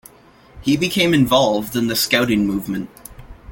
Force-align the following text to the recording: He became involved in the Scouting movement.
He 0.63 0.77
became 0.77 1.13
involved 1.13 1.75
in 1.75 1.85
the 1.85 1.95
Scouting 1.95 2.47
movement. 2.47 2.89